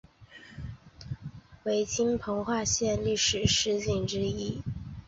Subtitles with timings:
[1.63, 4.63] 为今彰化县历史十景之一。